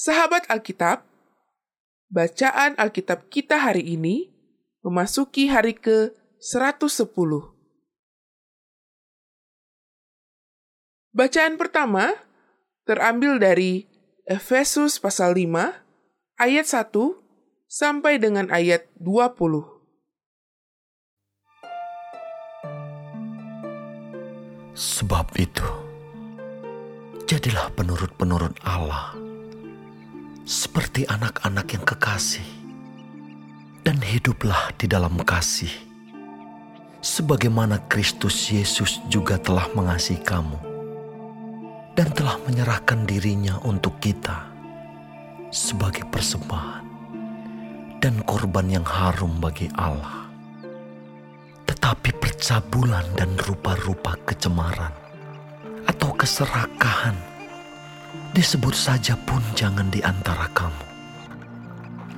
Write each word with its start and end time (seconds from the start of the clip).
Sahabat 0.00 0.48
Alkitab, 0.48 1.04
bacaan 2.08 2.72
Alkitab 2.80 3.28
kita 3.28 3.60
hari 3.60 3.84
ini 3.84 4.32
memasuki 4.80 5.52
hari 5.52 5.76
ke-110. 5.76 7.12
Bacaan 11.12 11.60
pertama 11.60 12.16
terambil 12.88 13.36
dari 13.36 13.92
Efesus 14.24 14.96
pasal 14.96 15.36
5 15.36 15.68
ayat 16.40 16.64
1 16.64 16.96
sampai 17.68 18.16
dengan 18.16 18.48
ayat 18.48 18.88
20. 18.96 19.68
Sebab 24.72 25.28
itu, 25.36 25.68
jadilah 27.28 27.68
penurut-penurut 27.76 28.56
Allah, 28.64 29.12
seperti 30.50 31.06
anak-anak 31.06 31.78
yang 31.78 31.86
kekasih, 31.86 32.42
dan 33.86 34.02
hiduplah 34.02 34.74
di 34.74 34.90
dalam 34.90 35.14
kasih, 35.22 35.70
sebagaimana 36.98 37.78
Kristus 37.86 38.50
Yesus 38.50 38.98
juga 39.06 39.38
telah 39.38 39.70
mengasihi 39.78 40.18
kamu, 40.18 40.58
dan 41.94 42.10
telah 42.10 42.34
menyerahkan 42.50 43.06
dirinya 43.06 43.62
untuk 43.62 44.02
kita 44.02 44.50
sebagai 45.54 46.02
persembahan 46.10 46.82
dan 48.02 48.18
korban 48.26 48.66
yang 48.74 48.86
harum 48.90 49.38
bagi 49.38 49.70
Allah. 49.78 50.26
Tetapi 51.62 52.10
percabulan 52.18 53.06
dan 53.14 53.38
rupa-rupa 53.38 54.18
kecemaran 54.26 54.90
atau 55.86 56.10
keserakahan 56.18 57.14
disebut 58.40 58.72
saja 58.72 59.20
pun 59.28 59.44
jangan 59.52 59.92
di 59.92 60.00
antara 60.00 60.48
kamu. 60.56 60.84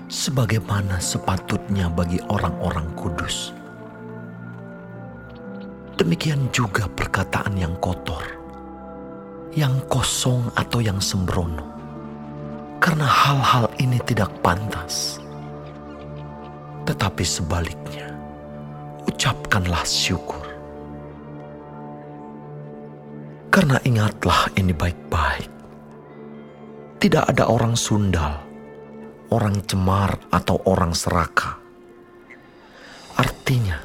Sebagaimana 0.07 1.03
sepatutnya 1.03 1.91
bagi 1.91 2.23
orang-orang 2.31 2.87
kudus. 2.95 3.51
Demikian 5.99 6.47
juga 6.55 6.87
perkataan 6.87 7.59
yang 7.59 7.75
kotor, 7.83 8.23
yang 9.51 9.83
kosong 9.91 10.47
atau 10.55 10.79
yang 10.79 11.03
sembrono. 11.03 11.67
Karena 12.79 13.11
hal-hal 13.11 13.67
ini 13.83 13.99
tidak 14.07 14.31
pantas. 14.47 15.19
Tetapi 16.87 17.27
sebaliknya, 17.27 18.15
ucapkanlah 19.11 19.83
syukur. 19.83 20.47
Karena 23.51 23.83
ingatlah 23.83 24.47
ini 24.55 24.71
baik-baik. 24.71 25.62
Tidak 27.03 27.27
ada 27.27 27.51
orang 27.51 27.75
sundal, 27.75 28.39
orang 29.35 29.59
cemar 29.67 30.23
atau 30.31 30.63
orang 30.71 30.95
serakah. 30.95 31.59
Artinya, 33.19 33.83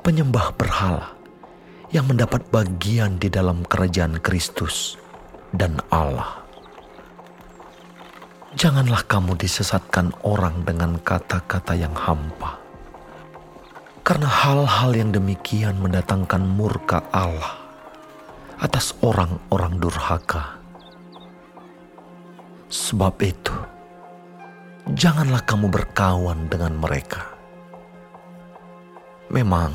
penyembah 0.00 0.56
berhala 0.56 1.12
yang 1.92 2.08
mendapat 2.08 2.48
bagian 2.48 3.20
di 3.20 3.28
dalam 3.28 3.68
kerajaan 3.68 4.16
Kristus 4.24 4.96
dan 5.52 5.76
Allah. 5.92 6.40
Janganlah 8.56 9.04
kamu 9.04 9.36
disesatkan 9.36 10.16
orang 10.24 10.64
dengan 10.64 10.96
kata-kata 11.04 11.76
yang 11.76 11.92
hampa 11.92 12.56
karena 14.08 14.24
hal-hal 14.24 14.96
yang 14.96 15.12
demikian 15.12 15.76
mendatangkan 15.84 16.48
murka 16.48 17.04
Allah 17.12 17.60
atas 18.56 18.96
orang-orang 19.04 19.76
durhaka. 19.76 20.57
Sebab 22.68 23.16
itu, 23.24 23.56
janganlah 24.92 25.40
kamu 25.48 25.72
berkawan 25.72 26.52
dengan 26.52 26.76
mereka. 26.76 27.24
Memang, 29.32 29.72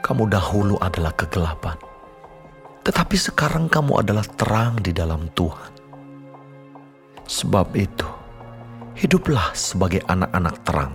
kamu 0.00 0.32
dahulu 0.32 0.80
adalah 0.80 1.12
kegelapan, 1.12 1.76
tetapi 2.88 3.16
sekarang 3.20 3.68
kamu 3.68 4.00
adalah 4.00 4.24
terang 4.24 4.80
di 4.80 4.96
dalam 4.96 5.28
Tuhan. 5.36 5.72
Sebab 7.28 7.76
itu, 7.76 8.08
hiduplah 8.96 9.52
sebagai 9.52 10.00
anak-anak 10.08 10.56
terang 10.64 10.94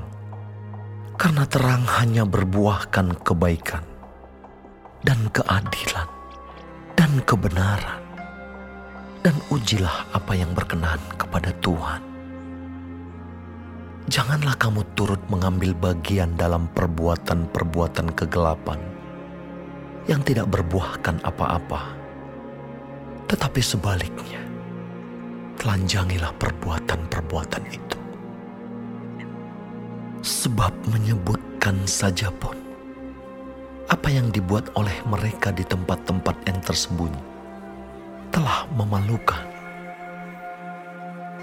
karena 1.22 1.44
terang 1.46 1.84
hanya 2.02 2.24
berbuahkan 2.26 3.14
kebaikan 3.28 3.86
dan 5.06 5.30
keadilan 5.30 6.10
dan 6.96 7.12
kebenaran. 7.28 7.99
Dan 9.20 9.36
ujilah 9.52 10.16
apa 10.16 10.32
yang 10.32 10.56
berkenan 10.56 11.00
kepada 11.20 11.52
Tuhan. 11.60 12.02
Janganlah 14.10 14.58
kamu 14.58 14.82
turut 14.98 15.22
mengambil 15.30 15.76
bagian 15.76 16.34
dalam 16.40 16.66
perbuatan-perbuatan 16.74 18.16
kegelapan 18.18 18.80
yang 20.10 20.24
tidak 20.26 20.50
berbuahkan 20.50 21.22
apa-apa. 21.22 21.94
Tetapi 23.30 23.62
sebaliknya, 23.62 24.42
telanjangilah 25.62 26.34
perbuatan-perbuatan 26.40 27.64
itu 27.70 28.00
sebab 30.24 30.72
menyebutkan 30.92 31.80
saja 31.88 32.28
pun 32.32 32.56
apa 33.88 34.08
yang 34.12 34.28
dibuat 34.30 34.68
oleh 34.76 34.94
mereka 35.08 35.52
di 35.52 35.64
tempat-tempat 35.64 36.36
yang 36.46 36.60
tersembunyi 36.60 37.39
telah 38.30 38.66
memalukan. 38.74 39.46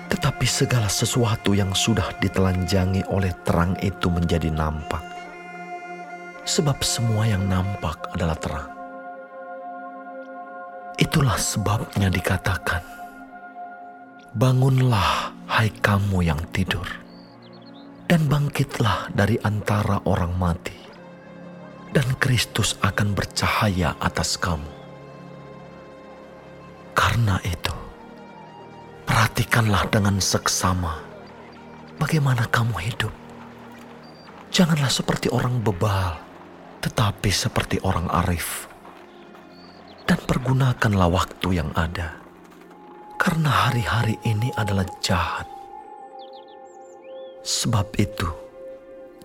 Tetapi 0.07 0.47
segala 0.47 0.87
sesuatu 0.87 1.53
yang 1.53 1.75
sudah 1.75 2.15
ditelanjangi 2.23 3.07
oleh 3.11 3.35
terang 3.43 3.75
itu 3.83 4.07
menjadi 4.07 4.49
nampak. 4.55 5.03
Sebab 6.47 6.79
semua 6.87 7.27
yang 7.27 7.43
nampak 7.51 8.07
adalah 8.15 8.39
terang. 8.39 8.71
Itulah 10.97 11.37
sebabnya 11.37 12.09
dikatakan, 12.09 12.81
Bangunlah 14.37 15.35
hai 15.49 15.69
kamu 15.81 16.23
yang 16.25 16.41
tidur 16.53 16.87
dan 18.07 18.31
bangkitlah 18.31 19.11
dari 19.11 19.35
antara 19.43 19.99
orang 20.07 20.37
mati, 20.39 20.77
dan 21.91 22.07
Kristus 22.23 22.79
akan 22.85 23.17
bercahaya 23.19 23.99
atas 23.99 24.39
kamu. 24.39 24.76
Karena 26.97 27.37
itu, 27.45 27.77
perhatikanlah 29.05 29.85
dengan 29.93 30.17
seksama 30.17 30.97
bagaimana 32.01 32.49
kamu 32.49 32.73
hidup. 32.81 33.13
Janganlah 34.49 34.89
seperti 34.89 35.29
orang 35.29 35.61
bebal, 35.61 36.17
tetapi 36.81 37.29
seperti 37.29 37.77
orang 37.85 38.09
arif. 38.25 38.65
Dan 40.07 40.23
pergunakanlah 40.23 41.11
waktu 41.11 41.61
yang 41.61 41.75
ada, 41.75 42.15
karena 43.19 43.69
hari-hari 43.69 44.17
ini 44.23 44.55
adalah 44.55 44.87
jahat. 45.03 45.51
Sebab 47.43 47.91
itu, 47.99 48.31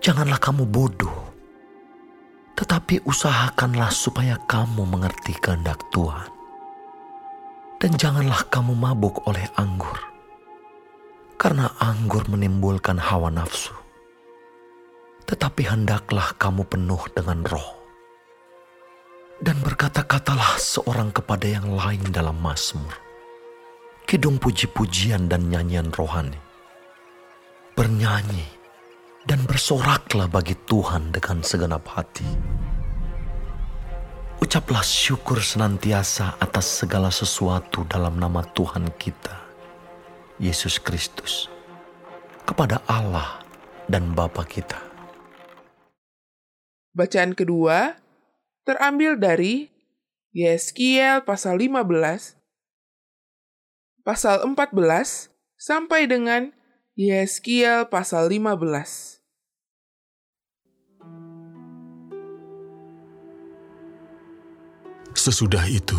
janganlah 0.02 0.42
kamu 0.42 0.66
bodoh, 0.66 1.30
tetapi 2.58 2.98
usahakanlah 3.06 3.94
supaya 3.94 4.36
kamu 4.50 4.82
mengerti 4.84 5.38
kehendak 5.38 5.78
Tuhan. 5.94 6.31
Dan 7.82 7.98
janganlah 7.98 8.46
kamu 8.46 8.78
mabuk 8.78 9.26
oleh 9.26 9.42
anggur, 9.58 9.98
karena 11.34 11.66
anggur 11.82 12.22
menimbulkan 12.30 12.94
hawa 12.94 13.26
nafsu. 13.26 13.74
Tetapi 15.26 15.66
hendaklah 15.66 16.30
kamu 16.38 16.62
penuh 16.62 17.02
dengan 17.10 17.42
roh. 17.42 17.82
Dan 19.42 19.58
berkata-katalah 19.66 20.62
seorang 20.62 21.10
kepada 21.10 21.50
yang 21.50 21.74
lain 21.74 22.06
dalam 22.14 22.38
Mazmur, 22.38 22.94
kidung 24.06 24.38
puji-pujian 24.38 25.26
dan 25.26 25.50
nyanyian 25.50 25.90
rohani 25.90 26.52
bernyanyi 27.72 28.44
dan 29.24 29.40
bersoraklah 29.48 30.28
bagi 30.28 30.52
Tuhan 30.68 31.08
dengan 31.08 31.40
segenap 31.40 31.88
hati. 31.88 32.26
Ucaplah 34.42 34.82
syukur 34.82 35.38
senantiasa 35.38 36.34
atas 36.42 36.82
segala 36.82 37.14
sesuatu 37.14 37.86
dalam 37.86 38.18
nama 38.18 38.42
Tuhan 38.42 38.90
kita, 38.98 39.38
Yesus 40.42 40.82
Kristus, 40.82 41.46
kepada 42.42 42.82
Allah 42.90 43.38
dan 43.86 44.10
Bapa 44.18 44.42
kita. 44.42 44.82
Bacaan 46.90 47.38
kedua 47.38 48.02
terambil 48.66 49.14
dari 49.14 49.70
Yeskiel 50.34 51.22
pasal 51.22 51.62
15, 51.62 52.34
pasal 54.02 54.42
14 54.42 55.30
sampai 55.54 56.10
dengan 56.10 56.50
Yeskiel 56.98 57.86
pasal 57.86 58.26
15. 58.26 59.21
Sesudah 65.22 65.70
itu, 65.70 65.94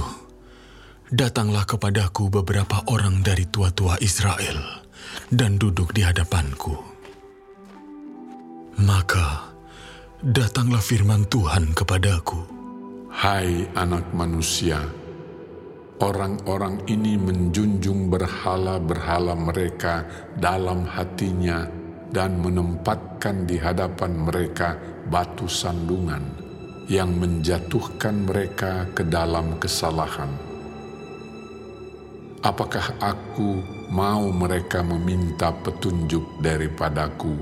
datanglah 1.08 1.64
kepadaku 1.64 2.28
beberapa 2.28 2.84
orang 2.92 3.24
dari 3.24 3.48
tua-tua 3.48 3.96
Israel 4.04 4.84
dan 5.31 5.56
duduk 5.56 5.96
di 5.96 6.04
hadapanku. 6.04 6.75
Maka 8.84 9.48
datanglah 10.20 10.84
firman 10.84 11.24
Tuhan 11.31 11.72
kepadaku. 11.72 12.36
Hai 13.16 13.64
anak 13.80 14.12
manusia, 14.12 14.84
orang-orang 16.04 16.84
ini 16.92 17.16
menjunjung 17.16 18.12
berhala-berhala 18.12 19.40
mereka 19.40 20.04
dalam 20.36 20.84
hatinya 20.84 21.64
dan 22.12 22.44
menempatkan 22.44 23.48
di 23.48 23.56
hadapan 23.56 24.19
mereka 24.19 24.76
batu 25.08 25.48
sandungan 25.48 26.43
yang 26.91 27.15
menjatuhkan 27.15 28.27
mereka 28.27 28.88
ke 28.91 29.07
dalam 29.07 29.56
kesalahan. 29.59 30.31
Apakah 32.44 33.00
aku 33.00 33.63
mau 33.88 34.27
mereka 34.35 34.83
meminta 34.83 35.56
petunjuk 35.56 36.44
daripadaku? 36.44 37.35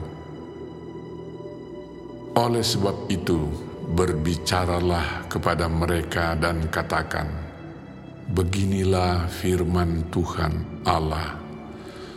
Oleh 2.38 2.62
sebab 2.62 3.10
itu, 3.10 3.50
berbicaralah 3.98 5.26
kepada 5.26 5.66
mereka 5.66 6.38
dan 6.38 6.70
katakan, 6.70 7.28
Beginilah 8.32 9.28
firman 9.28 10.08
Tuhan 10.14 10.86
Allah. 10.88 11.36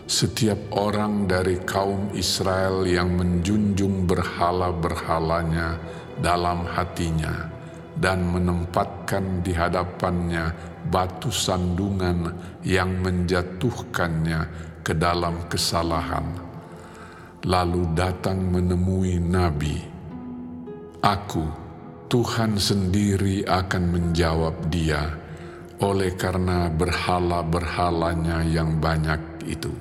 Setiap 0.04 0.76
orang 0.76 1.24
dari 1.24 1.58
kaum 1.64 2.12
Israel 2.12 2.84
yang 2.84 3.16
menjunjung 3.16 4.04
berhala-berhalanya 4.04 5.80
dalam 6.20 6.66
hatinya 6.66 7.50
dan 7.94 8.26
menempatkan 8.26 9.43
di 9.46 9.55
hadapannya 9.55 10.50
batu 10.90 11.31
sandungan 11.31 12.34
yang 12.66 12.90
menjatuhkannya 13.00 14.40
ke 14.82 14.93
dalam 14.93 15.46
kesalahan. 15.46 16.26
Lalu 17.44 17.93
datang 17.93 18.40
menemui 18.40 19.20
Nabi. 19.20 19.76
Aku, 21.05 21.44
Tuhan 22.08 22.56
sendiri 22.56 23.44
akan 23.44 23.84
menjawab 23.93 24.72
dia 24.72 25.05
oleh 25.84 26.17
karena 26.17 26.72
berhala-berhalanya 26.72 28.49
yang 28.49 28.81
banyak 28.81 29.44
itu. 29.44 29.72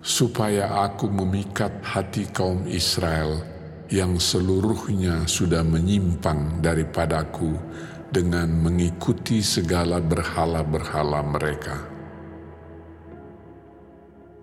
Supaya 0.00 0.82
aku 0.88 1.12
memikat 1.12 1.84
hati 1.84 2.26
kaum 2.32 2.64
Israel 2.66 3.49
yang 3.90 4.22
seluruhnya 4.22 5.26
sudah 5.26 5.66
menyimpang 5.66 6.62
daripadaku 6.62 7.58
dengan 8.10 8.46
mengikuti 8.46 9.42
segala 9.42 9.98
berhala-berhala 9.98 11.20
mereka. 11.26 11.76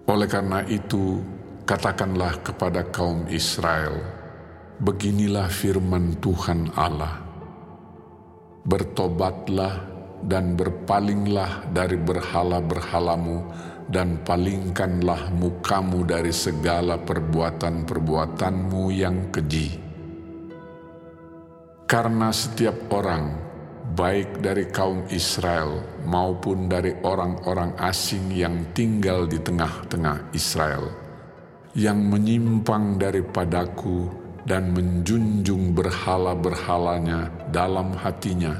Oleh 0.08 0.28
karena 0.28 0.64
itu, 0.68 1.20
katakanlah 1.64 2.44
kepada 2.44 2.84
kaum 2.92 3.28
Israel, 3.32 4.00
beginilah 4.84 5.48
firman 5.48 6.20
Tuhan 6.20 6.72
Allah. 6.76 7.24
Bertobatlah 8.68 9.80
dan 10.28 10.60
berpalinglah 10.60 11.72
dari 11.72 11.96
berhala-berhalamu 11.96 13.48
dan 13.88 14.20
palingkanlah 14.20 15.32
mukamu 15.32 16.04
dari 16.04 16.36
segala 16.36 17.00
perbuatan-perbuatanmu 17.00 18.84
yang 18.92 19.32
keji. 19.32 19.80
Karena 21.88 22.36
setiap 22.36 22.92
orang 22.92 23.32
baik 23.96 24.44
dari 24.44 24.68
kaum 24.68 25.08
Israel 25.08 26.04
maupun 26.04 26.68
dari 26.68 26.92
orang-orang 27.00 27.80
asing 27.80 28.28
yang 28.36 28.76
tinggal 28.76 29.24
di 29.24 29.40
tengah-tengah 29.40 30.36
Israel, 30.36 30.92
yang 31.72 32.04
menyimpang 32.12 33.00
daripadaku 33.00 34.12
dan 34.44 34.76
menjunjung 34.76 35.72
berhala-berhalanya 35.72 37.48
dalam 37.56 37.96
hatinya, 37.96 38.60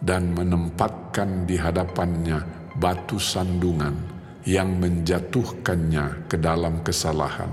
dan 0.00 0.32
menempatkan 0.32 1.44
di 1.44 1.60
hadapannya 1.60 2.40
batu 2.80 3.20
sandungan 3.20 4.15
yang 4.46 4.78
menjatuhkannya 4.78 6.30
ke 6.30 6.38
dalam 6.38 6.80
kesalahan. 6.86 7.50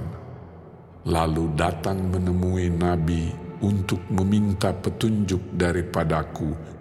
Lalu 1.10 1.52
datang 1.60 2.00
menemui 2.14 2.72
Nabi 2.72 3.34
untuk 3.60 4.00
meminta 4.14 4.72
petunjuk 4.72 5.58
daripadaku 5.58 6.74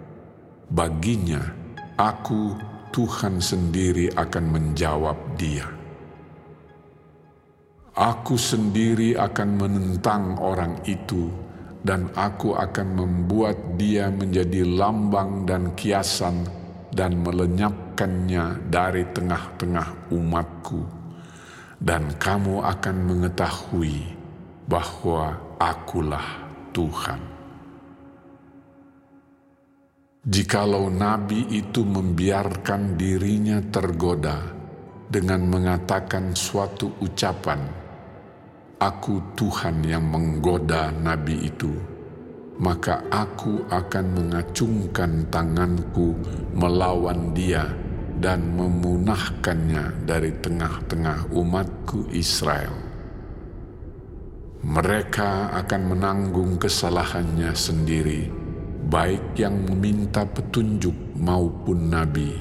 Baginya, 0.73 1.37
aku 2.01 2.57
Tuhan 2.89 3.37
sendiri 3.37 4.09
akan 4.15 4.45
menjawab 4.47 5.37
dia. 5.37 5.69
Aku 7.93 8.41
sendiri 8.41 9.13
akan 9.13 9.49
menentang 9.53 10.41
orang 10.41 10.81
itu 10.89 11.29
dan 11.85 12.09
aku 12.17 12.57
akan 12.57 12.95
membuat 12.95 13.53
dia 13.77 14.09
menjadi 14.09 14.65
lambang 14.65 15.45
dan 15.45 15.77
kiasan 15.77 16.41
dan 16.93 17.19
melenyapkannya 17.25 18.69
dari 18.69 19.03
tengah-tengah 19.09 20.13
umatku. 20.13 20.81
Dan 21.83 22.15
kamu 22.15 22.63
akan 22.63 22.97
mengetahui 23.03 23.97
bahwa 24.69 25.35
akulah 25.59 26.47
Tuhan. 26.71 27.19
Jikalau 30.23 30.87
nabi 30.87 31.43
itu 31.51 31.83
membiarkan 31.83 32.95
dirinya 32.95 33.59
tergoda 33.59 34.39
dengan 35.03 35.43
mengatakan 35.43 36.31
suatu 36.31 36.95
ucapan, 37.03 37.59
"Aku 38.79 39.35
Tuhan 39.35 39.83
yang 39.83 40.07
menggoda 40.07 40.95
nabi 40.95 41.43
itu," 41.43 41.92
maka 42.61 43.05
aku 43.09 43.65
akan 43.69 44.05
mengacungkan 44.13 45.25
tanganku 45.33 46.13
melawan 46.53 47.33
dia 47.33 47.65
dan 48.21 48.53
memunahkannya 48.53 50.05
dari 50.05 50.31
tengah-tengah 50.37 51.33
umatku 51.33 52.13
Israel. 52.13 52.75
Mereka 54.63 55.59
akan 55.59 55.81
menanggung 55.91 56.55
kesalahannya 56.55 57.51
sendiri 57.51 58.43
baik 58.87 59.39
yang 59.39 59.63
meminta 59.63 60.27
petunjuk 60.27 60.93
maupun 61.15 61.89
nabi, 61.89 62.35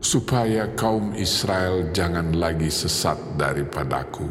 supaya 0.00 0.72
kaum 0.72 1.12
Israel 1.14 1.92
jangan 1.92 2.32
lagi 2.34 2.72
sesat 2.72 3.16
daripadaku, 3.36 4.26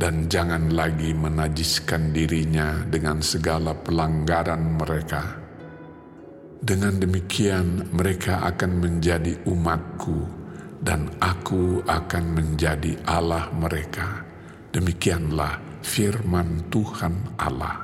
dan 0.00 0.32
jangan 0.32 0.72
lagi 0.72 1.12
menajiskan 1.12 2.16
dirinya 2.16 2.80
dengan 2.88 3.20
segala 3.20 3.76
pelanggaran 3.76 4.80
mereka. 4.80 5.36
Dengan 6.56 6.96
demikian 6.96 7.92
mereka 7.92 8.40
akan 8.48 8.80
menjadi 8.80 9.44
umatku, 9.44 10.24
dan 10.80 11.04
aku 11.20 11.84
akan 11.84 12.24
menjadi 12.32 12.96
Allah 13.04 13.52
mereka. 13.52 14.24
Demikianlah 14.72 15.84
firman 15.84 16.72
Tuhan 16.72 17.36
Allah. 17.36 17.76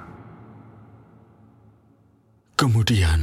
Kemudian 2.57 3.21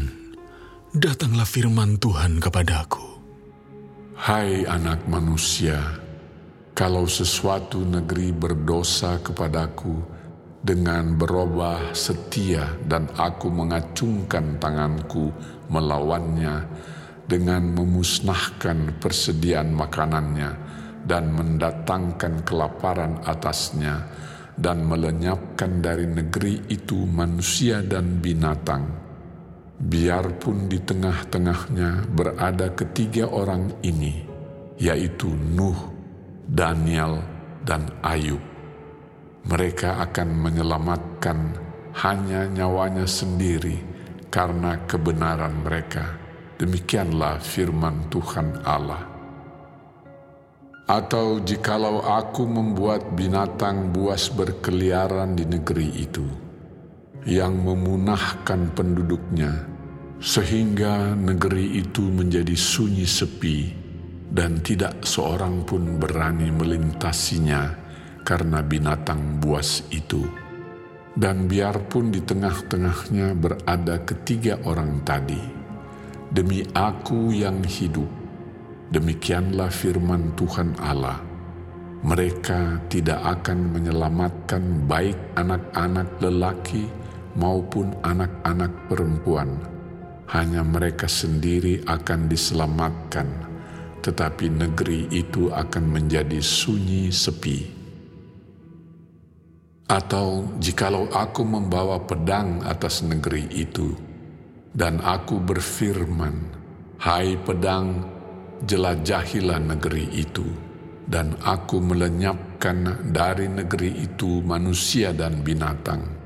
datanglah 0.94 1.50
firman 1.50 1.98
Tuhan 1.98 2.38
kepadaku. 2.38 3.02
Hai 4.14 4.62
anak 4.70 5.10
manusia, 5.10 6.03
kalau 6.74 7.06
sesuatu 7.06 7.86
negeri 7.86 8.34
berdosa 8.34 9.22
kepadaku 9.22 9.94
dengan 10.58 11.14
berubah 11.14 11.94
setia 11.94 12.66
dan 12.90 13.06
aku 13.14 13.54
mengacungkan 13.54 14.58
tanganku 14.58 15.30
melawannya 15.70 16.66
dengan 17.30 17.78
memusnahkan 17.78 18.98
persediaan 18.98 19.70
makanannya 19.70 20.50
dan 21.06 21.30
mendatangkan 21.30 22.42
kelaparan 22.42 23.22
atasnya 23.22 24.10
dan 24.58 24.82
melenyapkan 24.82 25.78
dari 25.78 26.10
negeri 26.10 26.74
itu 26.74 27.06
manusia 27.06 27.86
dan 27.86 28.18
binatang, 28.18 28.86
biarpun 29.78 30.70
di 30.70 30.82
tengah-tengahnya 30.82 32.10
berada 32.10 32.74
ketiga 32.74 33.30
orang 33.30 33.78
ini, 33.86 34.26
yaitu 34.78 35.30
Nuh, 35.34 35.93
Daniel, 36.44 37.24
dan 37.64 37.88
Ayub. 38.04 38.40
Mereka 39.44 40.00
akan 40.00 40.30
menyelamatkan 40.40 41.40
hanya 42.04 42.48
nyawanya 42.48 43.08
sendiri 43.08 43.80
karena 44.32 44.80
kebenaran 44.88 45.64
mereka. 45.64 46.20
Demikianlah 46.60 47.44
firman 47.44 48.08
Tuhan 48.08 48.64
Allah. 48.64 49.04
Atau 50.88 51.40
jikalau 51.44 52.04
aku 52.04 52.44
membuat 52.44 53.16
binatang 53.16 53.92
buas 53.96 54.28
berkeliaran 54.28 55.36
di 55.36 55.48
negeri 55.48 55.88
itu, 55.96 56.28
yang 57.24 57.56
memunahkan 57.64 58.72
penduduknya, 58.76 59.64
sehingga 60.20 61.16
negeri 61.16 61.80
itu 61.80 62.04
menjadi 62.04 62.56
sunyi 62.56 63.08
sepi 63.08 63.83
dan 64.34 64.66
tidak 64.66 65.06
seorang 65.06 65.62
pun 65.62 66.02
berani 66.02 66.50
melintasinya 66.50 67.70
karena 68.26 68.66
binatang 68.66 69.38
buas 69.38 69.86
itu. 69.94 70.26
Dan 71.14 71.46
biarpun 71.46 72.10
di 72.10 72.26
tengah-tengahnya 72.26 73.38
berada 73.38 74.02
ketiga 74.02 74.58
orang 74.66 75.06
tadi, 75.06 75.38
demi 76.34 76.66
aku 76.74 77.30
yang 77.30 77.62
hidup, 77.62 78.10
demikianlah 78.90 79.70
firman 79.70 80.34
Tuhan 80.34 80.74
Allah, 80.82 81.22
mereka 82.02 82.82
tidak 82.90 83.22
akan 83.22 83.78
menyelamatkan 83.78 84.90
baik 84.90 85.38
anak-anak 85.38 86.18
lelaki 86.18 86.90
maupun 87.38 87.94
anak-anak 88.02 88.74
perempuan, 88.90 89.62
hanya 90.34 90.66
mereka 90.66 91.06
sendiri 91.06 91.86
akan 91.86 92.26
diselamatkan, 92.26 93.53
tetapi 94.04 94.52
negeri 94.52 95.08
itu 95.16 95.48
akan 95.48 95.84
menjadi 95.88 96.44
sunyi 96.44 97.08
sepi. 97.08 97.72
Atau 99.88 100.60
jikalau 100.60 101.08
aku 101.08 101.48
membawa 101.48 102.04
pedang 102.04 102.60
atas 102.68 103.00
negeri 103.08 103.48
itu, 103.56 103.96
dan 104.76 105.00
aku 105.00 105.40
berfirman, 105.40 106.60
Hai 107.00 107.36
pedang, 107.40 108.04
jelajahilah 108.64 109.60
negeri 109.60 110.08
itu, 110.20 110.48
dan 111.08 111.36
aku 111.44 111.84
melenyapkan 111.84 113.08
dari 113.12 113.52
negeri 113.52 114.08
itu 114.08 114.40
manusia 114.44 115.12
dan 115.12 115.44
binatang. 115.44 116.24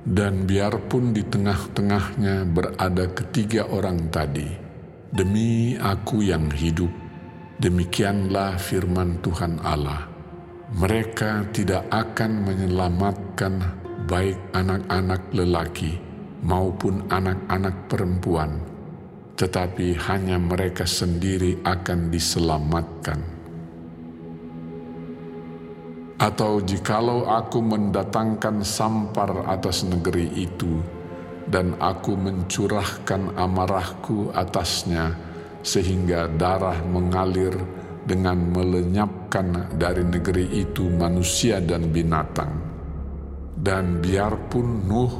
Dan 0.00 0.48
biarpun 0.48 1.12
di 1.12 1.26
tengah-tengahnya 1.26 2.48
berada 2.48 3.04
ketiga 3.12 3.68
orang 3.68 4.08
tadi, 4.08 4.48
demi 5.12 5.76
aku 5.76 6.24
yang 6.24 6.48
hidup, 6.48 6.88
demikianlah 7.60 8.56
firman 8.56 9.20
Tuhan 9.20 9.60
Allah 9.60 10.08
mereka 10.80 11.44
tidak 11.50 11.90
akan 11.92 12.46
menyelamatkan 12.46 13.58
baik 14.06 14.38
anak-anak 14.54 15.22
lelaki 15.34 15.98
maupun 16.46 17.04
anak-anak 17.10 17.90
perempuan, 17.90 18.62
tetapi 19.36 19.98
hanya 20.08 20.38
mereka 20.38 20.86
sendiri 20.86 21.60
akan 21.66 22.08
diselamatkan. 22.08 23.20
Atau 26.20 26.60
jikalau 26.60 27.24
aku 27.24 27.64
mendatangkan 27.64 28.60
sampar 28.60 29.48
atas 29.48 29.88
negeri 29.88 30.28
itu, 30.36 30.84
dan 31.48 31.74
aku 31.80 32.12
mencurahkan 32.12 33.34
amarahku 33.40 34.28
atasnya, 34.36 35.16
sehingga 35.60 36.28
darah 36.28 36.80
mengalir 36.84 37.52
dengan 38.04 38.50
melenyapkan 38.50 39.76
dari 39.76 40.02
negeri 40.02 40.48
itu 40.56 40.88
manusia 40.88 41.60
dan 41.60 41.92
binatang. 41.92 42.50
Dan 43.60 44.00
biarpun 44.00 44.88
Nuh, 44.88 45.12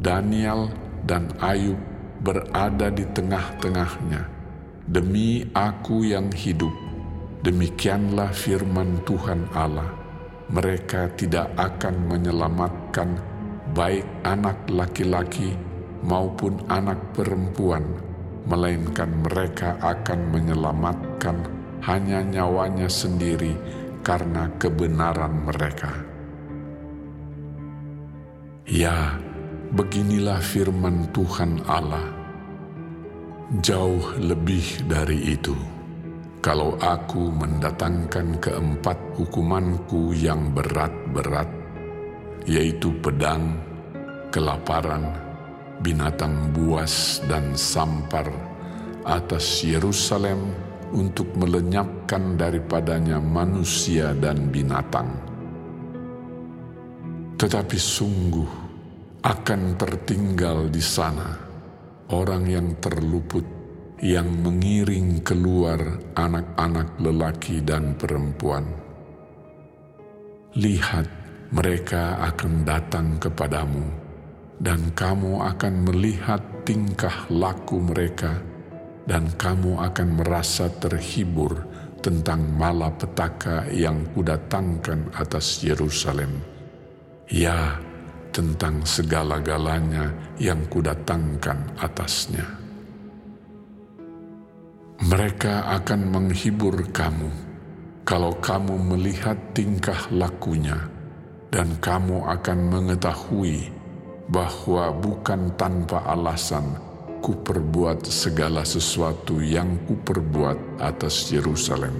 Daniel, 0.00 0.72
dan 1.04 1.28
Ayub 1.38 1.76
berada 2.24 2.88
di 2.90 3.04
tengah-tengahnya, 3.12 4.24
demi 4.88 5.44
aku 5.52 6.08
yang 6.08 6.32
hidup, 6.32 6.72
demikianlah 7.44 8.32
firman 8.32 9.04
Tuhan 9.04 9.46
Allah, 9.52 9.92
mereka 10.48 11.12
tidak 11.12 11.52
akan 11.60 12.08
menyelamatkan 12.08 13.08
baik 13.76 14.04
anak 14.24 14.64
laki-laki 14.72 15.52
maupun 16.02 16.56
anak 16.72 16.98
perempuan, 17.12 17.84
melainkan 18.48 19.12
mereka 19.20 19.76
akan 19.84 20.32
menyelamatkan 20.32 21.36
hanya 21.84 22.24
nyawanya 22.24 22.88
sendiri 22.88 23.54
karena 24.00 24.48
kebenaran 24.56 25.44
mereka. 25.44 25.92
Ya, 28.68 29.16
beginilah 29.72 30.40
firman 30.40 31.08
Tuhan 31.12 31.60
Allah. 31.68 32.04
Jauh 33.64 34.16
lebih 34.20 34.84
dari 34.84 35.32
itu, 35.32 35.56
kalau 36.44 36.76
aku 36.76 37.32
mendatangkan 37.32 38.36
keempat 38.36 38.96
hukumanku 39.16 40.12
yang 40.12 40.52
berat-berat, 40.52 41.48
yaitu 42.44 42.92
pedang, 43.00 43.56
kelaparan, 44.28 45.27
binatang 45.82 46.50
buas, 46.54 47.22
dan 47.26 47.54
sampar 47.54 48.26
atas 49.08 49.64
Yerusalem 49.64 50.52
untuk 50.92 51.28
melenyapkan 51.36 52.36
daripadanya 52.36 53.20
manusia 53.20 54.16
dan 54.16 54.48
binatang. 54.48 55.08
Tetapi 57.38 57.78
sungguh 57.78 58.50
akan 59.22 59.60
tertinggal 59.78 60.72
di 60.72 60.82
sana 60.82 61.38
orang 62.10 62.44
yang 62.48 62.68
terluput 62.80 63.44
yang 63.98 64.30
mengiring 64.46 65.26
keluar 65.26 65.78
anak-anak 66.14 67.02
lelaki 67.02 67.58
dan 67.66 67.98
perempuan. 67.98 68.62
Lihat, 70.54 71.06
mereka 71.50 72.22
akan 72.30 72.62
datang 72.62 73.18
kepadamu, 73.18 74.07
dan 74.58 74.90
kamu 74.94 75.38
akan 75.42 75.74
melihat 75.86 76.42
tingkah 76.66 77.30
laku 77.30 77.78
mereka 77.78 78.42
dan 79.06 79.30
kamu 79.38 79.78
akan 79.78 80.08
merasa 80.20 80.68
terhibur 80.68 81.64
tentang 82.02 82.44
malapetaka 82.54 83.70
yang 83.72 84.06
kudatangkan 84.14 85.14
atas 85.16 85.64
Yerusalem. 85.64 86.42
Ya, 87.30 87.78
tentang 88.30 88.84
segala-galanya 88.84 90.12
yang 90.38 90.62
kudatangkan 90.68 91.80
atasnya. 91.80 92.46
Mereka 94.98 95.72
akan 95.78 96.00
menghibur 96.10 96.74
kamu 96.90 97.30
kalau 98.02 98.34
kamu 98.42 98.74
melihat 98.94 99.38
tingkah 99.54 100.10
lakunya 100.10 100.76
dan 101.48 101.70
kamu 101.78 102.26
akan 102.26 102.58
mengetahui 102.66 103.77
bahwa 104.28 104.92
bukan 104.92 105.56
tanpa 105.56 106.04
alasan 106.04 106.76
ku 107.24 107.34
perbuat 107.40 108.04
segala 108.06 108.62
sesuatu 108.62 109.40
yang 109.40 109.88
ku 109.88 109.96
perbuat 109.98 110.78
atas 110.78 111.32
Yerusalem. 111.32 111.96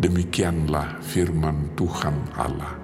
Demikianlah 0.00 1.02
firman 1.04 1.76
Tuhan 1.76 2.16
Allah. 2.38 2.80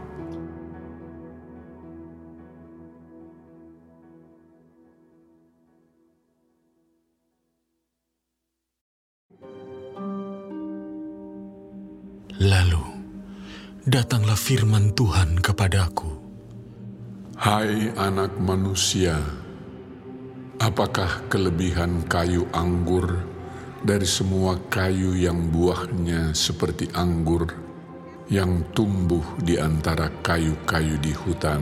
Lalu 12.36 12.84
datanglah 13.88 14.36
firman 14.36 14.92
Tuhan 14.92 15.40
kepadaku. 15.40 16.25
Hai 17.36 17.92
anak 18.00 18.40
manusia, 18.40 19.20
Apakah 20.56 21.28
kelebihan 21.28 22.08
kayu 22.08 22.48
anggur 22.48 23.28
dari 23.84 24.08
semua 24.08 24.56
kayu 24.72 25.12
yang 25.12 25.52
buahnya 25.52 26.32
seperti 26.32 26.88
anggur 26.96 27.44
yang 28.32 28.64
tumbuh 28.72 29.20
di 29.44 29.60
antara 29.60 30.08
kayu-kayu 30.24 30.96
di 30.96 31.12
hutan? 31.12 31.60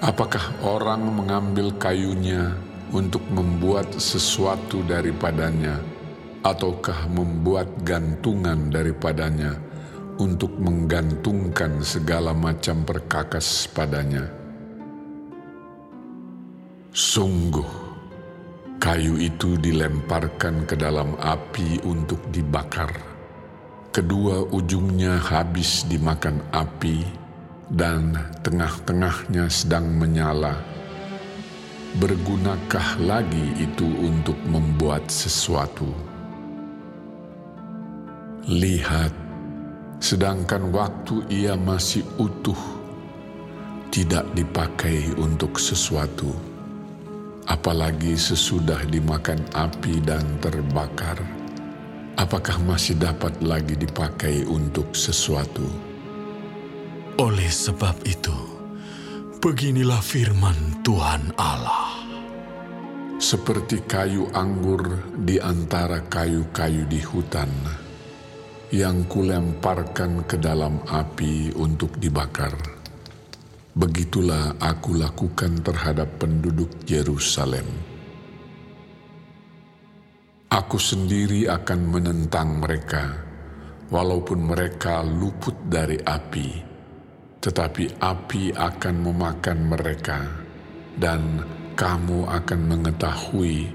Apakah 0.00 0.56
orang 0.64 1.12
mengambil 1.12 1.76
kayunya 1.76 2.56
untuk 2.88 3.20
membuat 3.28 4.00
sesuatu 4.00 4.80
daripadanya, 4.88 5.76
ataukah 6.40 7.04
membuat 7.12 7.68
gantungan 7.84 8.72
daripadanya 8.72 9.71
untuk 10.20 10.52
menggantungkan 10.60 11.80
segala 11.80 12.36
macam 12.36 12.84
perkakas 12.84 13.68
padanya? 13.70 14.28
Sungguh, 16.92 17.70
kayu 18.76 19.16
itu 19.16 19.56
dilemparkan 19.56 20.68
ke 20.68 20.76
dalam 20.76 21.16
api 21.16 21.80
untuk 21.88 22.20
dibakar. 22.28 22.92
Kedua 23.92 24.44
ujungnya 24.52 25.16
habis 25.20 25.84
dimakan 25.88 26.40
api, 26.52 27.04
dan 27.72 28.12
tengah-tengahnya 28.44 29.48
sedang 29.48 29.88
menyala. 29.96 30.60
Bergunakah 31.96 33.00
lagi 33.04 33.52
itu 33.60 33.84
untuk 33.84 34.36
membuat 34.48 35.08
sesuatu? 35.12 35.88
Lihat, 38.48 39.12
sedangkan 40.02 40.74
waktu 40.74 41.22
ia 41.30 41.54
masih 41.54 42.02
utuh, 42.18 42.58
tidak 43.94 44.26
dipakai 44.34 45.14
untuk 45.14 45.62
sesuatu 45.62 46.52
apalagi 47.50 48.14
sesudah 48.14 48.86
dimakan 48.86 49.40
api 49.54 49.98
dan 50.04 50.22
terbakar, 50.38 51.18
apakah 52.14 52.58
masih 52.62 52.98
dapat 52.98 53.34
lagi 53.42 53.74
dipakai 53.74 54.46
untuk 54.46 54.94
sesuatu? 54.94 55.66
Oleh 57.18 57.50
sebab 57.50 57.98
itu, 58.06 58.34
beginilah 59.42 60.00
firman 60.00 60.80
Tuhan 60.86 61.34
Allah. 61.36 62.00
Seperti 63.22 63.86
kayu 63.86 64.26
anggur 64.34 65.14
di 65.14 65.38
antara 65.38 66.02
kayu-kayu 66.02 66.90
di 66.90 66.98
hutan, 66.98 67.50
yang 68.72 69.04
kulemparkan 69.04 70.24
ke 70.24 70.40
dalam 70.40 70.80
api 70.88 71.52
untuk 71.60 71.92
dibakar. 72.00 72.56
Begitulah 73.76 74.56
aku 74.56 74.96
lakukan 74.96 75.60
terhadap 75.60 76.16
penduduk 76.16 76.72
Yerusalem. 76.88 77.68
Aku 80.48 80.80
sendiri 80.80 81.52
akan 81.52 81.80
menentang 81.84 82.64
mereka, 82.64 83.12
walaupun 83.92 84.40
mereka 84.40 85.04
luput 85.04 85.56
dari 85.68 86.00
api, 86.00 86.48
tetapi 87.44 88.00
api 88.00 88.56
akan 88.56 88.94
memakan 89.04 89.58
mereka, 89.68 90.20
dan 90.96 91.44
kamu 91.76 92.24
akan 92.24 92.60
mengetahui 92.72 93.68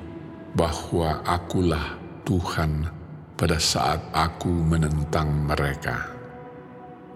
bahwa 0.58 1.22
akulah 1.22 1.98
Tuhan 2.26 2.97
pada 3.38 3.62
saat 3.62 4.02
aku 4.18 4.50
menentang 4.50 5.46
mereka. 5.46 6.10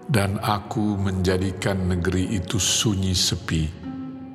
Dan 0.06 0.38
aku 0.38 0.94
menjadikan 0.94 1.90
negeri 1.90 2.38
itu 2.38 2.62
sunyi 2.62 3.10
sepi, 3.10 3.66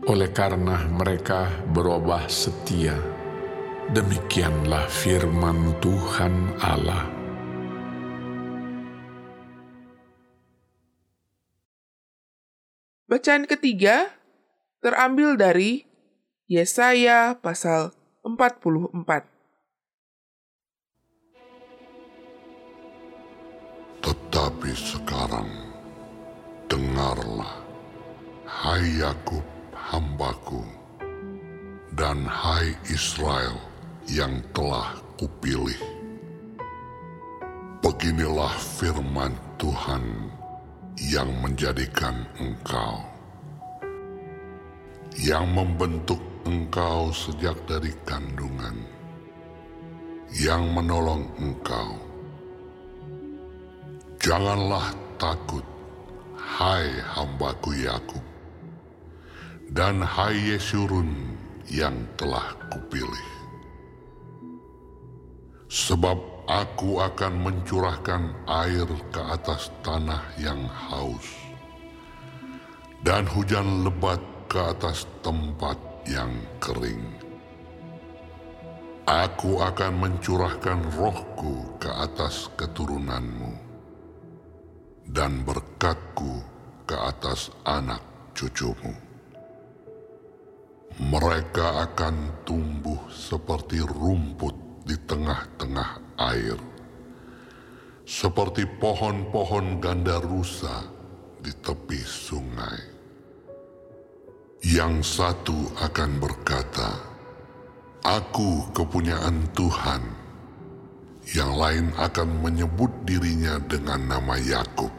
oleh 0.03 0.29
karena 0.35 0.83
mereka 0.91 1.47
berubah 1.71 2.27
setia. 2.27 2.95
Demikianlah 3.87 4.83
firman 4.91 5.79
Tuhan 5.79 6.59
Allah. 6.59 7.07
Bacaan 13.07 13.47
ketiga 13.47 14.11
terambil 14.83 15.39
dari 15.39 15.87
Yesaya 16.51 17.39
pasal 17.39 17.95
44. 18.27 19.36
Tetapi 24.27 24.75
sekarang, 24.75 25.47
dengarlah, 26.67 27.63
hai 28.43 28.99
Yakub 28.99 29.39
hambaku, 29.71 30.67
dan 31.95 32.27
hai 32.27 32.75
Israel 32.91 33.55
yang 34.03 34.43
telah 34.51 34.99
kupilih. 35.15 35.79
Beginilah 37.79 38.51
firman 38.51 39.31
Tuhan 39.55 40.03
yang 41.07 41.31
menjadikan 41.39 42.27
engkau, 42.43 42.99
yang 45.15 45.47
membentuk 45.55 46.19
engkau 46.43 47.15
sejak 47.15 47.55
dari 47.63 47.95
kandungan, 48.03 48.75
yang 50.35 50.67
menolong 50.75 51.23
engkau 51.39 52.06
Janganlah 54.27 54.91
takut, 55.15 55.63
hai 56.35 56.99
hambaku 57.15 57.79
Yakub, 57.79 58.19
dan 59.71 60.03
hai 60.03 60.35
Yesurun 60.51 61.31
yang 61.71 61.95
telah 62.19 62.51
kupilih. 62.67 63.29
Sebab 65.71 66.43
aku 66.43 66.99
akan 66.99 67.33
mencurahkan 67.39 68.35
air 68.51 68.83
ke 69.15 69.21
atas 69.31 69.71
tanah 69.79 70.19
yang 70.35 70.59
haus, 70.67 71.31
dan 73.07 73.23
hujan 73.31 73.87
lebat 73.87 74.19
ke 74.51 74.59
atas 74.59 75.07
tempat 75.23 75.79
yang 76.03 76.35
kering. 76.59 77.15
Aku 79.07 79.63
akan 79.63 80.03
mencurahkan 80.03 80.83
rohku 80.99 81.79
ke 81.79 81.87
atas 81.87 82.51
keturunanmu 82.59 83.66
dan 85.07 85.47
berkatku 85.47 86.43
ke 86.83 86.95
atas 86.95 87.51
anak 87.63 88.03
cucumu. 88.35 88.95
Mereka 90.97 91.83
akan 91.91 92.45
tumbuh 92.47 92.97
seperti 93.11 93.83
rumput 93.83 94.55
di 94.87 94.97
tengah-tengah 94.97 96.17
air, 96.17 96.57
seperti 98.07 98.65
pohon-pohon 98.79 99.83
ganda 99.83 100.17
rusa 100.23 100.87
di 101.43 101.53
tepi 101.53 102.01
sungai. 102.01 102.79
Yang 104.65 105.21
satu 105.21 105.69
akan 105.77 106.17
berkata, 106.17 106.97
Aku 108.01 108.71
kepunyaan 108.73 109.51
Tuhan, 109.53 110.01
yang 111.35 111.59
lain 111.59 111.91
akan 111.99 112.39
menyebut 112.39 112.91
dirinya 113.03 113.59
dengan 113.67 113.99
nama 114.07 114.39
Yakub 114.39 114.91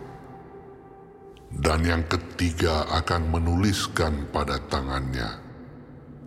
dan 1.57 1.81
yang 1.81 2.05
ketiga 2.05 2.85
akan 2.93 3.33
menuliskan 3.33 4.29
pada 4.29 4.61
tangannya 4.69 5.41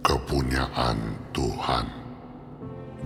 kepunyaan 0.02 0.98
Tuhan 1.30 1.86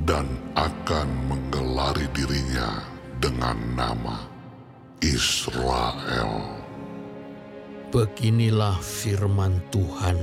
dan 0.07 0.27
akan 0.55 1.07
menggelari 1.27 2.07
dirinya 2.15 2.79
dengan 3.19 3.55
nama 3.75 4.17
Israel. 5.03 6.63
Beginilah 7.91 8.75
firman 8.83 9.63
Tuhan, 9.71 10.19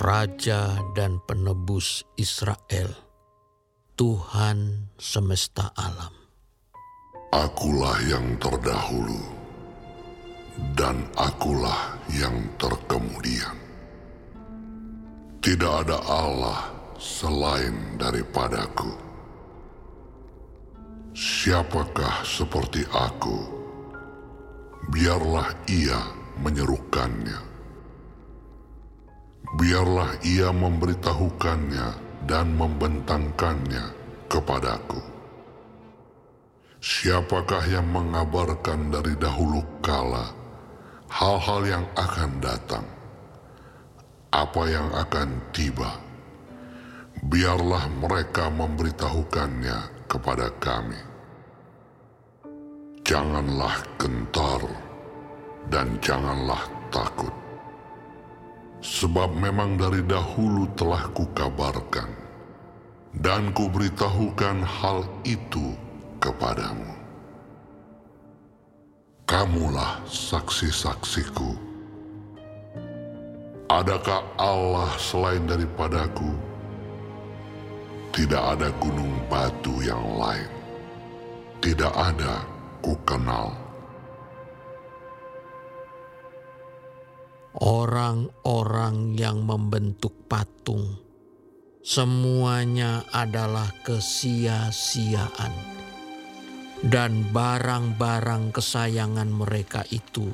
Raja 0.00 0.80
dan 0.96 1.20
Penebus 1.28 2.04
Israel, 2.16 2.88
Tuhan 4.00 4.88
semesta 4.96 5.76
alam. 5.76 6.08
Akulah 7.36 8.00
yang 8.08 8.32
terdahulu 8.40 9.20
dan 10.72 11.04
akulah 11.20 12.00
yang 12.08 12.32
terkemudian. 12.56 13.52
Tidak 15.44 15.84
ada 15.84 16.00
Allah 16.08 16.72
selain 16.96 18.00
daripadaku. 18.00 18.88
Siapakah 21.12 22.24
seperti 22.24 22.88
aku? 22.96 23.36
Biarlah 24.96 25.52
ia 25.68 26.00
menyerukannya. 26.40 27.40
Biarlah 29.60 30.16
ia 30.24 30.48
memberitahukannya 30.56 32.09
dan 32.28 32.52
membentangkannya 32.56 33.84
kepadaku. 34.28 35.00
Siapakah 36.80 37.64
yang 37.68 37.88
mengabarkan 37.92 38.88
dari 38.88 39.12
dahulu 39.20 39.60
kala 39.84 40.32
hal-hal 41.12 41.60
yang 41.66 41.84
akan 41.98 42.30
datang, 42.40 42.86
apa 44.32 44.62
yang 44.70 44.88
akan 44.94 45.28
tiba. 45.52 46.00
Biarlah 47.20 47.84
mereka 48.00 48.48
memberitahukannya 48.48 50.08
kepada 50.08 50.48
kami. 50.56 50.96
Janganlah 53.04 53.76
gentar 54.00 54.62
dan 55.68 56.00
janganlah 56.00 56.64
takut. 56.88 57.39
Sebab 58.80 59.36
memang 59.36 59.76
dari 59.76 60.00
dahulu 60.00 60.64
telah 60.72 61.04
kukabarkan 61.12 62.08
dan 63.20 63.52
kuberitahukan 63.52 64.64
hal 64.64 65.04
itu 65.28 65.76
kepadamu 66.16 67.00
kamulah 69.30 70.02
saksi-saksiku. 70.10 71.54
Adakah 73.70 74.26
Allah 74.34 74.90
selain 74.98 75.46
daripadaku? 75.46 76.34
Tidak 78.10 78.42
ada 78.58 78.74
gunung 78.82 79.22
batu 79.30 79.78
yang 79.86 80.02
lain. 80.18 80.50
Tidak 81.62 81.94
ada 81.94 82.42
ku 82.82 82.98
kenal. 83.06 83.54
Orang-orang 87.50 89.18
yang 89.18 89.42
membentuk 89.42 90.14
patung, 90.30 91.02
semuanya 91.82 93.02
adalah 93.10 93.74
kesia-siaan 93.82 95.50
dan 96.86 97.26
barang-barang 97.34 98.54
kesayangan 98.54 99.34
mereka 99.34 99.82
itu 99.90 100.30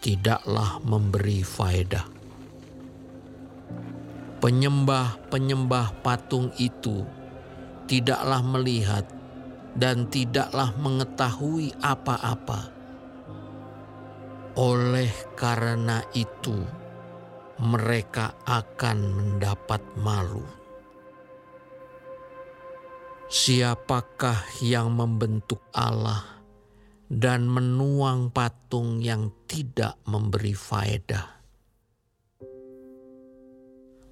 tidaklah 0.00 0.80
memberi 0.80 1.44
faedah. 1.44 2.08
Penyembah-penyembah 4.40 6.00
patung 6.00 6.56
itu 6.56 7.04
tidaklah 7.84 8.40
melihat 8.40 9.04
dan 9.76 10.08
tidaklah 10.08 10.72
mengetahui 10.80 11.76
apa-apa. 11.84 12.79
Oleh 14.58 15.14
karena 15.38 16.02
itu, 16.10 16.58
mereka 17.62 18.34
akan 18.42 18.98
mendapat 19.14 19.78
malu. 19.94 20.42
Siapakah 23.30 24.58
yang 24.58 24.90
membentuk 24.90 25.62
Allah 25.70 26.42
dan 27.06 27.46
menuang 27.46 28.34
patung 28.34 28.98
yang 28.98 29.30
tidak 29.46 29.94
memberi 30.02 30.50
faedah? 30.50 31.38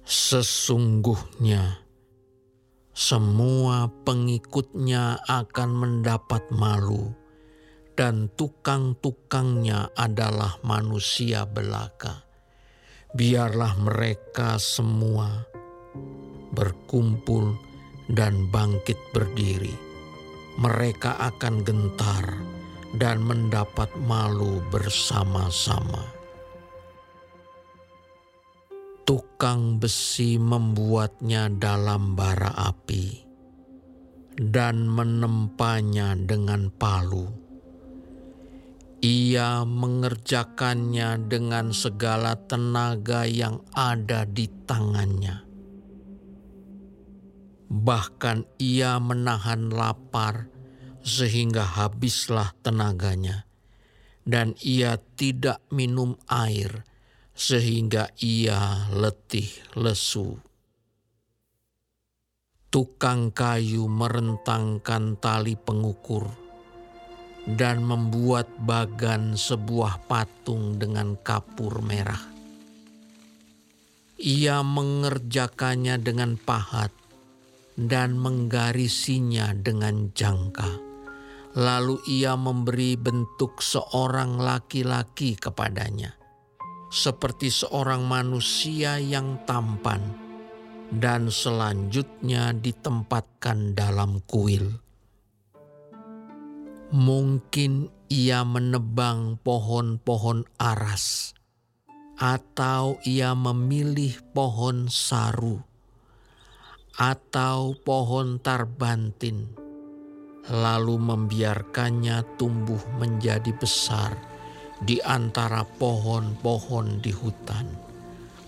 Sesungguhnya, 0.07 1.83
semua 2.95 3.91
pengikutnya 4.07 5.19
akan 5.27 5.69
mendapat 5.75 6.47
malu, 6.55 7.11
dan 7.99 8.31
tukang-tukangnya 8.31 9.91
adalah 9.91 10.55
manusia 10.63 11.43
belaka. 11.43 12.23
Biarlah 13.11 13.75
mereka 13.75 14.55
semua 14.55 15.43
berkumpul 16.55 17.59
dan 18.07 18.47
bangkit 18.47 18.95
berdiri, 19.11 19.75
mereka 20.63 21.19
akan 21.27 21.59
gentar 21.67 22.39
dan 22.95 23.19
mendapat 23.19 23.91
malu 24.07 24.63
bersama-sama. 24.71 26.07
Tukang 29.03 29.75
besi 29.75 30.39
membuatnya 30.39 31.51
dalam 31.51 32.15
bara 32.15 32.55
api 32.63 33.27
dan 34.39 34.87
menempanya 34.87 36.15
dengan 36.15 36.71
palu. 36.71 37.48
Ia 38.99 39.63
mengerjakannya 39.63 41.31
dengan 41.31 41.71
segala 41.71 42.35
tenaga 42.35 43.23
yang 43.23 43.63
ada 43.71 44.27
di 44.27 44.51
tangannya. 44.67 45.47
Bahkan 47.71 48.59
ia 48.59 48.99
menahan 48.99 49.71
lapar 49.71 50.51
sehingga 50.99 51.63
habislah 51.63 52.51
tenaganya, 52.59 53.47
dan 54.27 54.51
ia 54.59 54.99
tidak 55.15 55.63
minum 55.71 56.19
air 56.27 56.83
sehingga 57.31 58.11
ia 58.19 58.91
letih 58.91 59.47
lesu. 59.79 60.43
Tukang 62.67 63.31
kayu 63.31 63.87
merentangkan 63.87 65.15
tali 65.23 65.55
pengukur 65.55 66.48
dan 67.47 67.85
membuat 67.85 68.49
bagan 68.65 69.37
sebuah 69.39 70.09
patung 70.09 70.75
dengan 70.81 71.15
kapur 71.21 71.79
merah. 71.79 72.21
Ia 74.19 74.59
mengerjakannya 74.59 75.95
dengan 76.03 76.35
pahat 76.35 76.91
dan 77.79 78.19
menggarisinya 78.19 79.55
dengan 79.55 80.11
jangka. 80.11 80.91
Lalu 81.55 82.03
ia 82.05 82.35
memberi 82.35 82.99
bentuk 82.99 83.63
seorang 83.63 84.37
laki-laki 84.37 85.39
kepadanya, 85.39 86.13
seperti 86.91 87.49
seorang 87.49 88.05
manusia 88.05 89.01
yang 89.01 89.41
tampan, 89.47 90.03
dan 90.93 91.31
selanjutnya 91.31 92.53
ditempatkan 92.53 93.73
dalam 93.73 94.21
kuil. 94.27 94.88
Mungkin 96.89 97.93
ia 98.09 98.41
menebang 98.41 99.37
pohon-pohon 99.45 100.49
aras, 100.57 101.37
atau 102.17 102.97
ia 103.05 103.37
memilih 103.37 104.17
pohon 104.33 104.89
saru 104.89 105.69
atau 106.99 107.79
pohon 107.79 108.43
tarbantin, 108.43 109.47
lalu 110.51 110.99
membiarkannya 110.99 112.35
tumbuh 112.35 112.83
menjadi 112.99 113.55
besar 113.55 114.19
di 114.83 114.99
antara 114.99 115.63
pohon-pohon 115.63 116.99
di 116.99 117.15
hutan, 117.15 117.71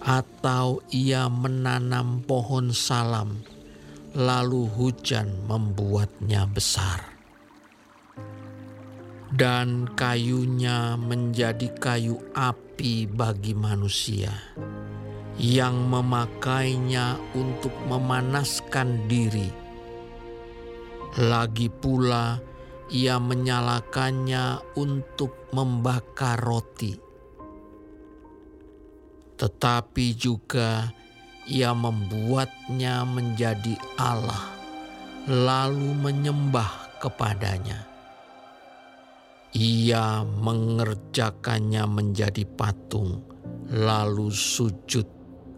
atau 0.04 0.84
ia 0.92 1.32
menanam 1.32 2.28
pohon 2.28 2.76
salam, 2.76 3.40
lalu 4.20 4.68
hujan 4.68 5.32
membuatnya 5.48 6.44
besar. 6.44 7.11
Dan 9.32 9.88
kayunya 9.96 11.00
menjadi 11.00 11.72
kayu 11.80 12.20
api 12.36 13.08
bagi 13.08 13.56
manusia 13.56 14.36
yang 15.40 15.88
memakainya 15.88 17.16
untuk 17.34 17.72
memanaskan 17.88 19.08
diri. 19.08 19.48
Lagi 21.16 21.72
pula, 21.72 22.40
ia 22.92 23.20
menyalakannya 23.20 24.76
untuk 24.76 25.52
membakar 25.56 26.40
roti, 26.40 26.96
tetapi 29.40 30.06
juga 30.16 30.92
ia 31.48 31.72
membuatnya 31.76 33.04
menjadi 33.08 33.76
Allah, 33.96 34.56
lalu 35.28 35.96
menyembah 36.00 37.00
kepadanya. 37.04 37.91
Ia 39.52 40.24
mengerjakannya 40.24 41.84
menjadi 41.84 42.48
patung, 42.48 43.20
lalu 43.68 44.32
sujud 44.32 45.04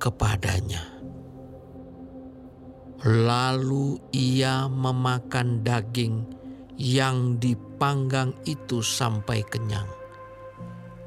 kepadanya. 0.02 0.82
Lalu 3.04 4.00
ia 4.16 4.66
memakan 4.66 5.62
daging 5.62 6.26
yang 6.80 7.38
dipanggang 7.38 8.34
itu 8.50 8.82
sampai 8.82 9.46
kenyang. 9.46 9.86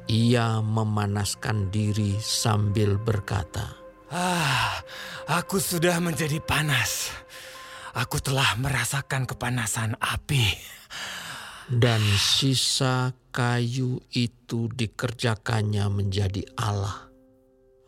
Ia 0.07 0.63
memanaskan 0.63 1.67
diri 1.67 2.15
sambil 2.23 2.95
berkata, 2.95 3.75
Ah, 4.07 4.79
aku 5.27 5.59
sudah 5.59 5.99
menjadi 5.99 6.39
panas. 6.39 7.11
Aku 7.91 8.23
telah 8.23 8.55
merasakan 8.55 9.27
kepanasan 9.27 9.99
api. 9.99 10.76
Dan 11.67 11.99
sisa 12.15 13.11
kayu 13.35 13.99
itu 14.15 14.71
dikerjakannya 14.71 15.85
menjadi 15.91 16.47
Allah 16.55 17.07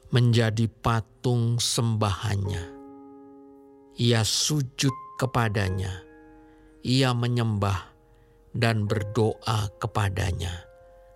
menjadi 0.10 0.66
patung 0.66 1.62
sembahannya. 1.62 2.66
Ia 4.00 4.26
sujud 4.26 4.94
kepadanya, 5.22 6.02
ia 6.82 7.14
menyembah 7.14 7.94
dan 8.56 8.90
berdoa 8.90 9.70
kepadanya. 9.78 10.66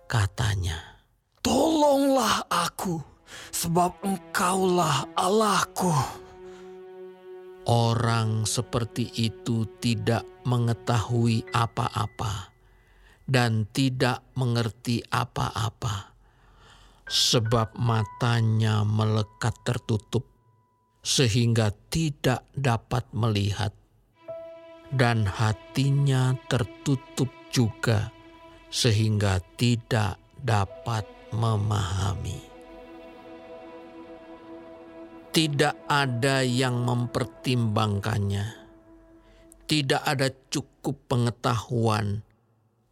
Katanya, 0.06 0.78
Tolonglah 1.42 2.46
aku, 2.46 3.02
sebab 3.50 3.98
engkaulah 4.04 5.10
Allahku. 5.18 5.90
Orang 7.64 8.44
seperti 8.44 9.08
itu 9.16 9.64
tidak 9.80 10.22
mengetahui 10.44 11.48
apa-apa 11.50 12.53
dan 13.24 13.64
tidak 13.72 14.24
mengerti 14.36 15.00
apa-apa. 15.08 16.12
Sebab 17.04 17.76
matanya 17.76 18.80
melekat 18.80 19.52
tertutup 19.60 20.24
sehingga 21.04 21.68
tidak 21.92 22.48
dapat 22.56 23.04
melihat, 23.12 23.76
dan 24.88 25.28
hatinya 25.28 26.32
tertutup 26.48 27.28
juga 27.52 28.08
sehingga 28.72 29.38
tidak 29.60 30.16
dapat 30.40 31.04
memahami. 31.30 32.40
Tidak 35.34 35.90
ada 35.90 36.40
yang 36.40 36.88
mempertimbangkannya, 36.88 38.46
tidak 39.68 40.02
ada 40.08 40.32
cukup 40.48 40.96
pengetahuan 41.04 42.24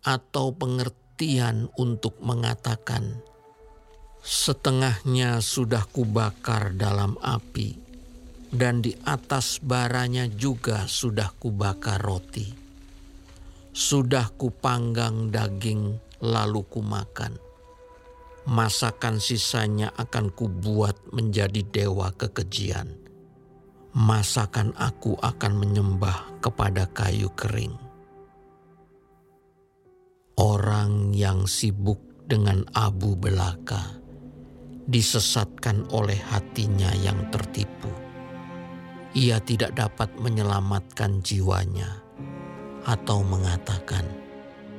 atau 0.02 0.50
pengertian 0.54 1.70
untuk 1.78 2.18
mengatakan 2.22 3.22
Setengahnya 4.22 5.42
sudah 5.42 5.82
kubakar 5.90 6.78
dalam 6.78 7.18
api, 7.18 7.74
dan 8.54 8.78
di 8.78 8.94
atas 9.02 9.58
baranya 9.58 10.30
juga 10.30 10.86
sudah 10.86 11.34
kubakar 11.42 11.98
roti. 11.98 12.46
Sudah 13.74 14.30
kupanggang 14.38 15.34
daging, 15.34 15.98
lalu 16.22 16.62
kumakan. 16.70 17.34
Masakan 18.46 19.18
sisanya 19.18 19.90
akan 19.98 20.30
kubuat 20.30 20.94
menjadi 21.10 21.66
dewa 21.66 22.14
kekejian. 22.14 23.02
masakan 23.92 24.72
aku 24.80 25.20
akan 25.20 25.52
menyembah 25.58 26.40
kepada 26.40 26.88
kayu 26.94 27.28
kering. 27.36 27.81
Orang 30.40 31.12
yang 31.12 31.44
sibuk 31.44 32.00
dengan 32.24 32.64
abu 32.72 33.12
belaka 33.12 34.00
disesatkan 34.88 35.86
oleh 35.92 36.16
hatinya 36.16 36.88
yang 36.96 37.28
tertipu. 37.28 37.92
Ia 39.12 39.36
tidak 39.44 39.76
dapat 39.76 40.08
menyelamatkan 40.16 41.20
jiwanya 41.20 42.00
atau 42.88 43.20
mengatakan, 43.20 44.08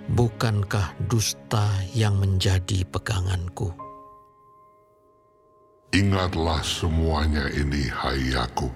"Bukankah 0.10 0.98
dusta 1.06 1.70
yang 1.94 2.18
menjadi 2.18 2.82
peganganku?" 2.90 3.70
Ingatlah 5.94 6.66
semuanya 6.66 7.46
ini, 7.54 7.86
hai 7.94 8.34
Yakub, 8.34 8.74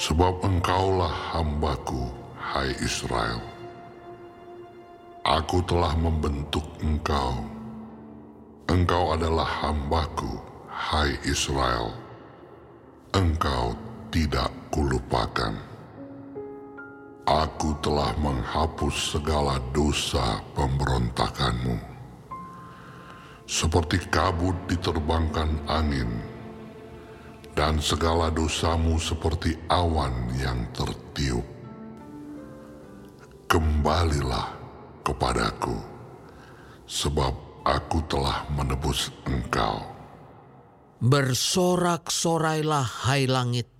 sebab 0.00 0.40
engkaulah 0.40 1.36
hambaku, 1.36 2.08
hai 2.40 2.72
Israel. 2.80 3.55
Aku 5.26 5.58
telah 5.66 5.90
membentuk 5.98 6.62
engkau. 6.78 7.42
Engkau 8.70 9.10
adalah 9.10 9.66
hambaku, 9.66 10.38
hai 10.70 11.18
Israel. 11.26 11.90
Engkau 13.10 13.74
tidak 14.14 14.54
kulupakan. 14.70 15.58
Aku 17.26 17.74
telah 17.82 18.14
menghapus 18.22 19.18
segala 19.18 19.58
dosa 19.74 20.38
pemberontakanmu 20.54 21.98
seperti 23.46 24.02
kabut 24.10 24.54
diterbangkan 24.70 25.50
angin, 25.70 26.10
dan 27.54 27.82
segala 27.82 28.30
dosamu 28.30 28.94
seperti 28.98 29.58
awan 29.70 30.30
yang 30.38 30.66
tertiup. 30.74 31.46
Kembalilah 33.50 34.55
kepadaku, 35.06 35.78
sebab 36.90 37.62
aku 37.62 38.02
telah 38.10 38.42
menebus 38.50 39.14
engkau. 39.22 39.86
Bersorak-sorailah 40.98 43.06
hai 43.06 43.30
langit, 43.30 43.70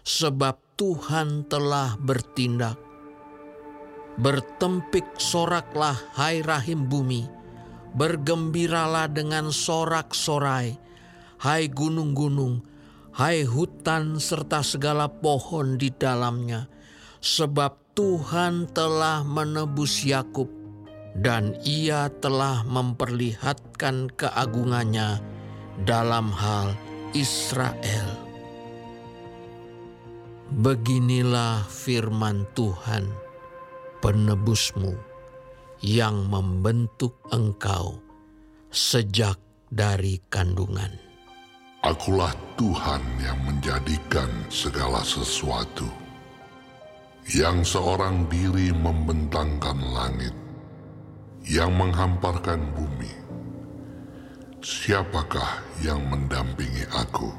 sebab 0.00 0.56
Tuhan 0.80 1.44
telah 1.44 2.00
bertindak. 2.00 2.80
Bertempik 4.16 5.20
soraklah 5.20 5.96
hai 6.16 6.40
rahim 6.40 6.88
bumi, 6.88 7.28
bergembiralah 7.92 9.12
dengan 9.12 9.52
sorak-sorai, 9.52 10.72
hai 11.44 11.68
gunung-gunung, 11.68 12.64
hai 13.12 13.44
hutan 13.44 14.16
serta 14.16 14.64
segala 14.64 15.12
pohon 15.12 15.76
di 15.76 15.92
dalamnya, 15.92 16.64
sebab 17.20 17.92
Tuhan 17.92 18.72
telah 18.72 19.20
menebus 19.20 20.00
Yakub 20.08 20.61
dan 21.18 21.52
ia 21.66 22.08
telah 22.20 22.64
memperlihatkan 22.64 24.12
keagungannya 24.16 25.20
dalam 25.84 26.32
hal 26.32 26.72
Israel. 27.12 28.08
Beginilah 30.52 31.64
firman 31.68 32.44
Tuhan, 32.52 33.08
penebusmu 34.04 34.92
yang 35.80 36.28
membentuk 36.28 37.16
engkau 37.32 37.96
sejak 38.68 39.40
dari 39.72 40.20
kandungan. 40.28 40.92
Akulah 41.82 42.30
Tuhan 42.54 43.02
yang 43.18 43.40
menjadikan 43.42 44.30
segala 44.46 45.02
sesuatu, 45.02 45.88
yang 47.32 47.66
seorang 47.66 48.30
diri 48.30 48.70
membentangkan 48.70 49.78
langit, 49.90 50.36
yang 51.46 51.74
menghamparkan 51.74 52.62
bumi. 52.78 53.10
Siapakah 54.62 55.58
yang 55.82 55.98
mendampingi 56.06 56.86
aku? 56.94 57.30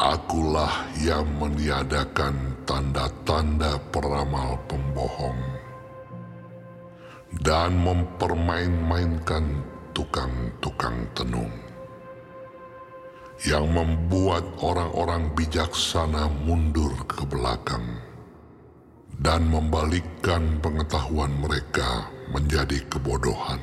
Akulah 0.00 0.88
yang 1.04 1.28
meniadakan 1.36 2.56
tanda-tanda 2.64 3.76
peramal 3.92 4.56
pembohong 4.64 5.36
dan 7.44 7.76
mempermain-mainkan 7.76 9.44
tukang-tukang 9.92 11.04
tenung 11.12 11.52
yang 13.44 13.68
membuat 13.68 14.46
orang-orang 14.64 15.28
bijaksana 15.36 16.32
mundur 16.48 16.96
ke 17.04 17.28
belakang 17.28 17.84
dan 19.22 19.46
membalikkan 19.46 20.58
pengetahuan 20.58 21.30
mereka 21.38 22.10
menjadi 22.34 22.82
kebodohan. 22.90 23.62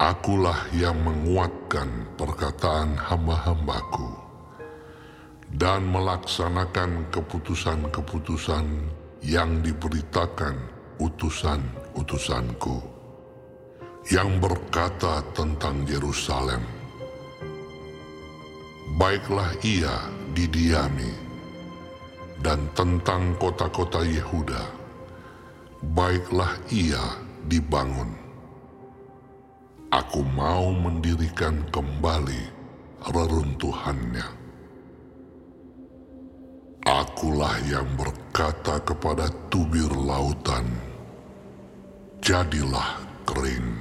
Akulah 0.00 0.56
yang 0.72 0.96
menguatkan 1.04 2.08
perkataan 2.16 2.96
hamba-hambaku 2.96 4.08
dan 5.52 5.84
melaksanakan 5.92 7.12
keputusan-keputusan 7.12 8.66
yang 9.20 9.60
diberitakan 9.60 10.54
utusan-utusanku 11.02 12.78
yang 14.08 14.40
berkata 14.40 15.20
tentang 15.36 15.84
Yerusalem, 15.84 16.62
Baiklah 18.96 19.52
ia 19.62 19.94
didiami, 20.32 21.27
dan 22.38 22.70
tentang 22.74 23.34
kota-kota 23.38 24.06
Yehuda, 24.06 24.62
baiklah 25.94 26.54
ia 26.70 27.02
dibangun. 27.50 28.14
Aku 29.88 30.20
mau 30.20 30.70
mendirikan 30.70 31.64
kembali 31.72 32.42
reruntuhannya. 33.08 34.28
Akulah 36.88 37.56
yang 37.68 37.88
berkata 37.96 38.80
kepada 38.80 39.28
tubir 39.52 39.88
lautan, 39.92 40.64
jadilah 42.20 43.00
kering. 43.28 43.76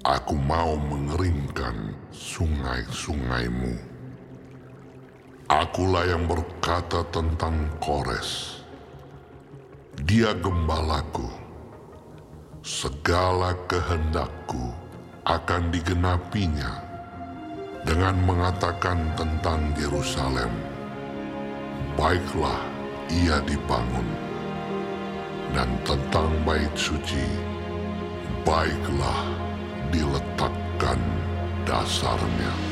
Aku 0.00 0.32
mau 0.36 0.80
mengeringkan 0.80 1.92
sungai-sungaimu. 2.08 3.89
Akulah 5.50 6.06
yang 6.06 6.30
berkata 6.30 7.02
tentang 7.10 7.66
Kores. 7.82 8.62
Dia 10.06 10.30
gembalaku. 10.38 11.26
Segala 12.62 13.58
kehendakku 13.66 14.70
akan 15.26 15.74
digenapinya 15.74 16.70
dengan 17.82 18.14
mengatakan 18.30 19.10
tentang 19.18 19.74
Yerusalem. 19.74 20.54
Baiklah 21.98 22.62
ia 23.10 23.42
dibangun 23.42 24.06
dan 25.50 25.66
tentang 25.82 26.30
bait 26.46 26.70
suci, 26.78 27.26
baiklah 28.46 29.26
diletakkan 29.90 31.02
dasarnya. 31.66 32.69